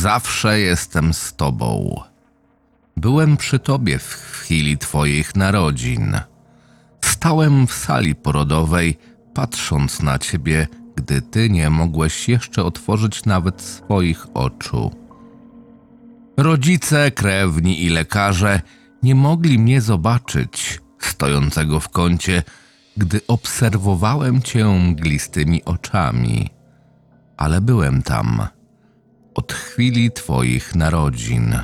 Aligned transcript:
Zawsze 0.00 0.60
jestem 0.60 1.14
z 1.14 1.34
tobą. 1.34 2.00
Byłem 2.96 3.36
przy 3.36 3.58
tobie 3.58 3.98
w 3.98 4.14
chwili 4.14 4.78
twoich 4.78 5.36
narodzin. 5.36 6.20
Stałem 7.04 7.66
w 7.66 7.72
sali 7.72 8.14
porodowej, 8.14 8.98
patrząc 9.34 10.02
na 10.02 10.18
ciebie, 10.18 10.68
gdy 10.96 11.22
ty 11.22 11.50
nie 11.50 11.70
mogłeś 11.70 12.28
jeszcze 12.28 12.64
otworzyć 12.64 13.24
nawet 13.24 13.62
swoich 13.62 14.26
oczu. 14.34 14.90
Rodzice, 16.36 17.10
krewni 17.10 17.84
i 17.84 17.88
lekarze 17.88 18.60
nie 19.02 19.14
mogli 19.14 19.58
mnie 19.58 19.80
zobaczyć, 19.80 20.80
stojącego 20.98 21.80
w 21.80 21.88
kącie, 21.88 22.42
gdy 22.96 23.20
obserwowałem 23.28 24.42
cię 24.42 24.64
mglistymi 24.64 25.64
oczami. 25.64 26.50
Ale 27.36 27.60
byłem 27.60 28.02
tam 28.02 28.42
od 29.40 29.52
chwili 29.52 30.10
twoich 30.10 30.74
narodzin 30.74 31.58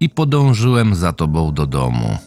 i 0.00 0.08
podążyłem 0.08 0.94
za 0.94 1.12
tobą 1.12 1.54
do 1.54 1.66
domu. 1.66 2.18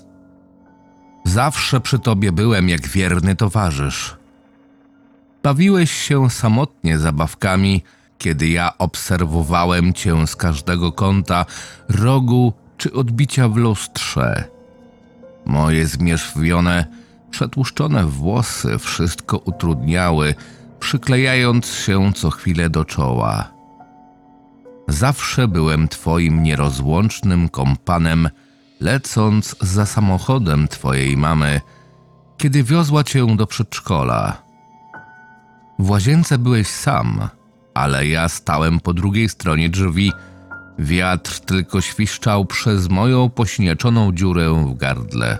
Zawsze 1.26 1.82
przy 1.82 2.00
tobie 2.00 2.32
byłem 2.32 2.70
jak 2.70 2.88
wierny 2.88 3.36
towarzysz. 3.36 4.16
Bawiłeś 5.44 5.92
się 5.92 6.30
samotnie 6.30 7.00
zabawkami, 7.00 7.84
kiedy 8.18 8.48
ja 8.48 8.78
obserwowałem 8.78 9.94
cię 9.94 10.28
z 10.28 10.36
każdego 10.36 10.92
kąta, 10.92 11.46
rogu 11.90 12.54
czy 12.78 12.94
odbicia 12.94 13.50
w 13.50 13.56
lustrze. 13.56 14.44
Moje 15.46 15.88
zmierzwione, 15.88 16.86
przetłuszczone 17.32 18.06
włosy 18.06 18.78
wszystko 18.80 19.38
utrudniały, 19.38 20.36
przyklejając 20.80 21.66
się 21.74 22.14
co 22.14 22.30
chwilę 22.30 22.70
do 22.70 22.86
czoła. 22.86 23.57
Zawsze 24.88 25.48
byłem 25.48 25.88
twoim 25.88 26.44
nierozłącznym 26.44 27.50
kompanem, 27.50 28.30
lecąc 28.80 29.56
za 29.62 29.86
samochodem 29.86 30.68
twojej 30.68 31.18
mamy, 31.18 31.62
kiedy 32.38 32.64
wiozła 32.64 33.04
cię 33.04 33.36
do 33.36 33.48
przedszkola. 33.48 34.42
W 35.80 35.90
łazience 35.90 36.38
byłeś 36.38 36.68
sam, 36.68 37.30
ale 37.74 38.08
ja 38.08 38.30
stałem 38.30 38.80
po 38.80 38.94
drugiej 38.94 39.30
stronie 39.30 39.70
drzwi. 39.70 40.12
Wiatr 40.80 41.40
tylko 41.40 41.82
świszczał 41.82 42.46
przez 42.46 42.90
moją 42.90 43.30
pośnieczoną 43.30 44.12
dziurę 44.12 44.66
w 44.66 44.78
gardle. 44.78 45.40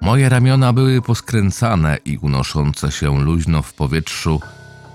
Moje 0.00 0.28
ramiona 0.28 0.72
były 0.72 1.02
poskręcane 1.02 1.98
i 2.04 2.18
unoszące 2.18 2.92
się 2.92 3.20
luźno 3.20 3.62
w 3.62 3.74
powietrzu, 3.74 4.40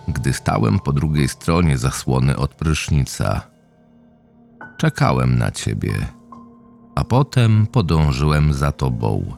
gdy 0.07 0.33
stałem 0.33 0.79
po 0.79 0.93
drugiej 0.93 1.27
stronie 1.27 1.77
zasłony 1.77 2.37
od 2.37 2.55
prysznica. 2.55 3.56
Czekałem 4.77 5.37
na 5.37 5.51
ciebie, 5.51 6.07
a 6.95 7.03
potem 7.03 7.67
podążyłem 7.67 8.53
za 8.53 8.71
tobą. 8.71 9.35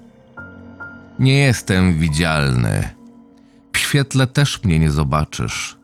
Nie 1.20 1.38
jestem 1.38 2.00
widzialny. 2.00 2.90
W 3.73 3.78
świetle 3.78 4.28
też 4.28 4.64
mnie 4.64 4.80
nie 4.80 4.92
zobaczysz. 4.92 5.78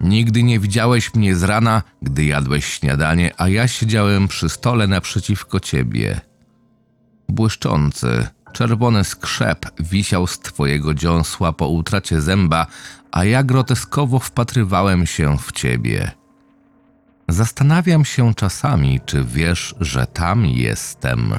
Nigdy 0.00 0.42
nie 0.42 0.60
widziałeś 0.60 1.14
mnie 1.14 1.36
z 1.36 1.42
rana, 1.42 1.82
gdy 2.02 2.24
jadłeś 2.24 2.64
śniadanie, 2.64 3.32
a 3.38 3.48
ja 3.48 3.68
siedziałem 3.68 4.28
przy 4.28 4.48
stole 4.48 4.86
naprzeciwko 4.86 5.60
ciebie. 5.60 6.20
Błyszczący, 7.28 8.26
czerwony 8.52 9.04
skrzep 9.04 9.66
wisiał 9.80 10.26
z 10.26 10.38
twojego 10.38 10.94
dziąsła 10.94 11.52
po 11.52 11.68
utracie 11.68 12.20
zęba, 12.20 12.66
a 13.12 13.24
ja 13.24 13.42
groteskowo 13.42 14.18
wpatrywałem 14.18 15.06
się 15.06 15.38
w 15.38 15.52
ciebie. 15.52 16.21
Zastanawiam 17.28 18.04
się 18.04 18.34
czasami, 18.34 19.00
czy 19.06 19.24
wiesz, 19.24 19.74
że 19.80 20.06
tam 20.06 20.46
jestem. 20.46 21.34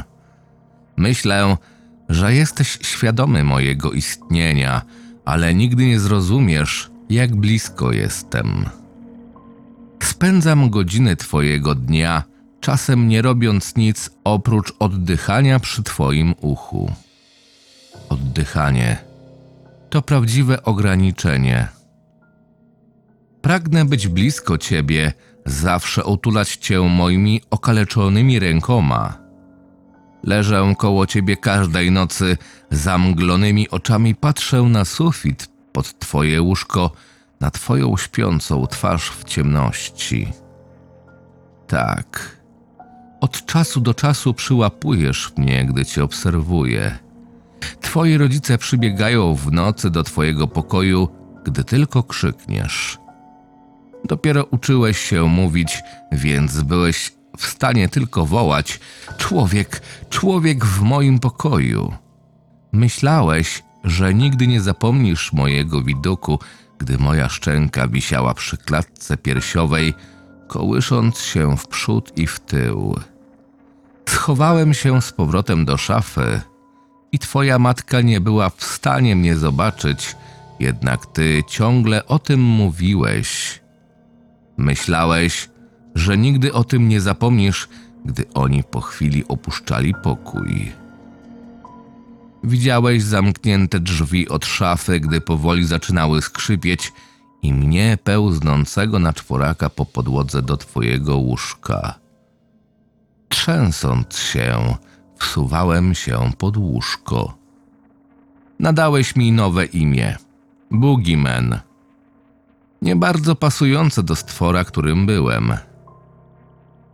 Myślę, 0.97 1.57
że 2.09 2.33
jesteś 2.33 2.79
świadomy 2.81 3.43
mojego 3.43 3.91
istnienia, 3.91 4.81
ale 5.25 5.55
nigdy 5.55 5.85
nie 5.85 5.99
zrozumiesz, 5.99 6.91
jak 7.09 7.35
blisko 7.35 7.91
jestem. 7.91 8.65
Spędzam 10.03 10.69
godziny 10.69 11.15
Twojego 11.15 11.75
dnia, 11.75 12.23
czasem 12.59 13.07
nie 13.07 13.21
robiąc 13.21 13.75
nic 13.75 14.09
oprócz 14.23 14.73
oddychania 14.79 15.59
przy 15.59 15.83
Twoim 15.83 16.33
uchu. 16.41 16.91
Oddychanie 18.09 18.97
to 19.89 20.01
prawdziwe 20.01 20.63
ograniczenie. 20.63 21.67
Pragnę 23.41 23.85
być 23.85 24.07
blisko 24.07 24.57
Ciebie, 24.57 25.13
zawsze 25.45 26.03
otulać 26.03 26.55
Cię 26.55 26.79
moimi 26.79 27.41
okaleczonymi 27.49 28.39
rękoma. 28.39 29.23
Leżę 30.23 30.73
koło 30.77 31.07
Ciebie 31.07 31.37
każdej 31.37 31.91
nocy, 31.91 32.37
zamglonymi 32.71 33.69
oczami 33.69 34.15
patrzę 34.15 34.61
na 34.61 34.85
sufit 34.85 35.47
pod 35.71 35.99
Twoje 35.99 36.41
łóżko, 36.41 36.91
na 37.39 37.51
Twoją 37.51 37.97
śpiącą 37.97 38.67
twarz 38.67 39.09
w 39.09 39.23
ciemności. 39.23 40.33
Tak, 41.67 42.37
od 43.21 43.45
czasu 43.45 43.81
do 43.81 43.93
czasu 43.93 44.33
przyłapujesz 44.33 45.33
mnie, 45.37 45.65
gdy 45.65 45.85
Cię 45.85 46.03
obserwuję. 46.03 46.99
Twoi 47.81 48.17
rodzice 48.17 48.57
przybiegają 48.57 49.35
w 49.35 49.51
nocy 49.51 49.89
do 49.89 50.03
Twojego 50.03 50.47
pokoju, 50.47 51.07
gdy 51.43 51.63
tylko 51.63 52.03
krzykniesz. 52.03 53.02
Dopiero 54.05 54.43
uczyłeś 54.43 54.97
się 54.97 55.27
mówić, 55.27 55.83
więc 56.11 56.61
byłeś 56.61 57.11
w 57.37 57.45
stanie 57.45 57.89
tylko 57.89 58.25
wołać: 58.25 58.79
Człowiek, 59.17 59.81
człowiek 60.09 60.65
w 60.65 60.81
moim 60.81 61.19
pokoju. 61.19 61.93
Myślałeś, 62.71 63.63
że 63.83 64.13
nigdy 64.13 64.47
nie 64.47 64.61
zapomnisz 64.61 65.33
mojego 65.33 65.81
widoku, 65.81 66.39
gdy 66.77 66.97
moja 66.97 67.29
szczęka 67.29 67.87
wisiała 67.87 68.33
przy 68.33 68.57
klatce 68.57 69.17
piersiowej, 69.17 69.93
kołysząc 70.47 71.19
się 71.19 71.57
w 71.57 71.67
przód 71.67 72.17
i 72.17 72.27
w 72.27 72.39
tył. 72.39 72.95
Schowałem 74.09 74.73
się 74.73 75.01
z 75.01 75.11
powrotem 75.11 75.65
do 75.65 75.77
szafy 75.77 76.41
i 77.11 77.19
twoja 77.19 77.59
matka 77.59 78.01
nie 78.01 78.21
była 78.21 78.49
w 78.49 78.63
stanie 78.63 79.15
mnie 79.15 79.35
zobaczyć, 79.35 80.15
jednak 80.59 81.05
ty 81.05 81.43
ciągle 81.47 82.05
o 82.05 82.19
tym 82.19 82.41
mówiłeś. 82.41 83.62
Myślałeś, 84.63 85.49
że 85.95 86.17
nigdy 86.17 86.53
o 86.53 86.63
tym 86.63 86.89
nie 86.89 87.01
zapomnisz, 87.01 87.67
gdy 88.05 88.25
oni 88.33 88.63
po 88.63 88.81
chwili 88.81 89.27
opuszczali 89.27 89.93
pokój. 90.03 90.71
Widziałeś 92.43 93.03
zamknięte 93.03 93.79
drzwi 93.79 94.29
od 94.29 94.45
szafy, 94.45 94.99
gdy 94.99 95.21
powoli 95.21 95.65
zaczynały 95.65 96.21
skrzypieć 96.21 96.93
i 97.41 97.53
mnie 97.53 97.97
pełznącego 98.03 98.99
na 98.99 99.13
czworaka 99.13 99.69
po 99.69 99.85
podłodze 99.85 100.41
do 100.41 100.57
twojego 100.57 101.17
łóżka. 101.17 101.99
Trzęsąc 103.29 104.17
się, 104.17 104.75
wsuwałem 105.17 105.95
się 105.95 106.31
pod 106.37 106.57
łóżko. 106.57 107.37
Nadałeś 108.59 109.15
mi 109.15 109.31
nowe 109.31 109.65
imię– 109.65 110.17
Boogeyman. 110.71 111.59
Nie 112.83 112.95
bardzo 112.95 113.35
pasujące 113.35 114.03
do 114.03 114.15
stwora, 114.15 114.63
którym 114.63 115.05
byłem. 115.05 115.53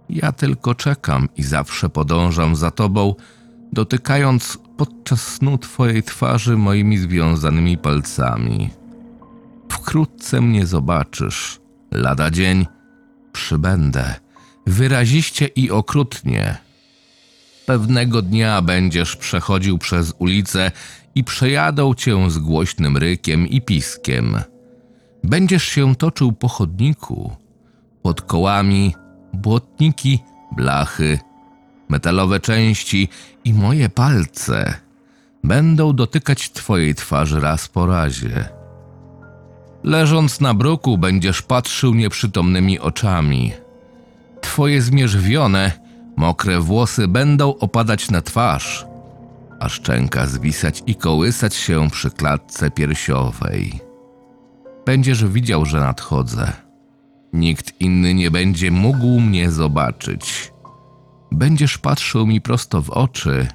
Ja 0.09 0.31
tylko 0.31 0.75
czekam 0.75 1.29
i 1.37 1.43
zawsze 1.43 1.89
podążam 1.89 2.55
za 2.55 2.71
tobą, 2.71 3.15
dotykając 3.73 4.57
podczas 4.77 5.21
snu 5.21 5.57
twojej 5.57 6.03
twarzy 6.03 6.57
moimi 6.57 6.97
związanymi 6.97 7.77
palcami. 7.77 8.69
Wkrótce 9.71 10.41
mnie 10.41 10.65
zobaczysz. 10.65 11.59
Lada 11.91 12.31
dzień 12.31 12.65
przybędę, 13.31 14.15
wyraziście 14.67 15.45
i 15.45 15.71
okrutnie. 15.71 16.57
Pewnego 17.65 18.21
dnia 18.21 18.61
będziesz 18.61 19.15
przechodził 19.15 19.77
przez 19.77 20.13
ulicę 20.19 20.71
i 21.15 21.23
przejadą 21.23 21.93
cię 21.93 22.31
z 22.31 22.37
głośnym 22.37 22.97
rykiem 22.97 23.47
i 23.47 23.61
piskiem. 23.61 24.37
Będziesz 25.23 25.63
się 25.63 25.95
toczył 25.95 26.31
po 26.31 26.47
chodniku, 26.47 27.35
pod 28.01 28.21
kołami, 28.21 28.95
błotniki, 29.33 30.19
blachy, 30.51 31.19
metalowe 31.89 32.39
części 32.39 33.07
i 33.45 33.53
moje 33.53 33.89
palce 33.89 34.73
będą 35.43 35.93
dotykać 35.93 36.51
twojej 36.51 36.95
twarzy 36.95 37.39
raz 37.39 37.67
po 37.67 37.85
razie. 37.85 38.49
Leżąc 39.83 40.41
na 40.41 40.53
bruku, 40.53 40.97
będziesz 40.97 41.41
patrzył 41.41 41.93
nieprzytomnymi 41.93 42.79
oczami. 42.79 43.51
Twoje 44.41 44.81
zmierzwione, 44.81 45.71
mokre 46.17 46.59
włosy 46.59 47.07
będą 47.07 47.55
opadać 47.57 48.11
na 48.11 48.21
twarz, 48.21 48.85
a 49.59 49.69
szczęka 49.69 50.27
zwisać 50.27 50.83
i 50.85 50.95
kołysać 50.95 51.55
się 51.55 51.89
przy 51.89 52.11
klatce 52.11 52.71
piersiowej. 52.71 53.88
Będziesz 54.89 55.25
widział, 55.25 55.65
że 55.65 55.79
nadchodzę. 55.79 56.53
Nikt 57.33 57.81
inny 57.81 58.13
nie 58.13 58.31
będzie 58.31 58.71
mógł 58.71 59.19
mnie 59.19 59.51
zobaczyć. 59.51 60.53
Będziesz 61.31 61.77
patrzył 61.77 62.27
mi 62.27 62.41
prosto 62.41 62.81
w 62.81 62.89
oczy, 62.89 63.47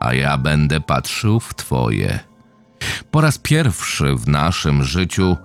a 0.00 0.14
ja 0.14 0.38
będę 0.38 0.80
patrzył 0.80 1.40
w 1.40 1.54
twoje. 1.54 2.18
Po 3.10 3.20
raz 3.20 3.38
pierwszy 3.38 4.14
w 4.14 4.28
naszym 4.28 4.84
życiu 4.84 5.36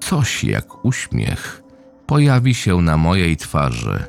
coś 0.00 0.44
jak 0.44 0.84
uśmiech 0.84 1.62
pojawi 2.06 2.54
się 2.54 2.82
na 2.82 2.96
mojej 2.96 3.36
twarzy. 3.36 4.04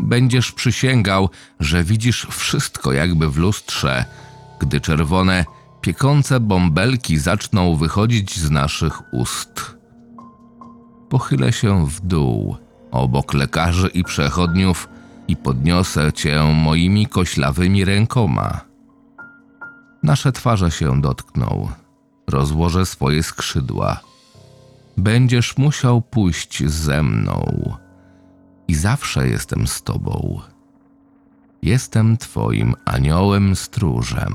Będziesz 0.00 0.52
przysięgał, 0.52 1.30
że 1.60 1.84
widzisz 1.84 2.26
wszystko 2.30 2.92
jakby 2.92 3.30
w 3.30 3.36
lustrze, 3.36 4.04
gdy 4.58 4.80
czerwone, 4.80 5.44
piekące 5.84 6.40
bąbelki 6.40 7.18
zaczną 7.18 7.76
wychodzić 7.76 8.38
z 8.38 8.50
naszych 8.50 9.14
ust. 9.14 9.76
Pochylę 11.08 11.52
się 11.52 11.86
w 11.86 12.00
dół, 12.00 12.56
obok 12.90 13.34
lekarzy 13.34 13.88
i 13.88 14.04
przechodniów 14.04 14.88
i 15.28 15.36
podniosę 15.36 16.12
cię 16.12 16.42
moimi 16.42 17.06
koślawymi 17.06 17.84
rękoma. 17.84 18.60
Nasze 20.02 20.32
twarze 20.32 20.70
się 20.70 21.00
dotkną. 21.00 21.68
Rozłożę 22.26 22.86
swoje 22.86 23.22
skrzydła. 23.22 24.00
Będziesz 24.96 25.56
musiał 25.56 26.02
pójść 26.02 26.66
ze 26.66 27.02
mną. 27.02 27.72
I 28.68 28.74
zawsze 28.74 29.28
jestem 29.28 29.66
z 29.66 29.82
tobą. 29.82 30.40
Jestem 31.62 32.16
twoim 32.16 32.74
aniołem 32.84 33.56
stróżem. 33.56 34.34